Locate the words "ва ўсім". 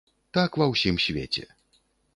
0.61-0.95